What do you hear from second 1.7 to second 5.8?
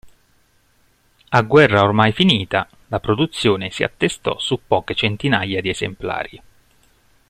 ormai finita, la produzione si attestò su poche centinaia di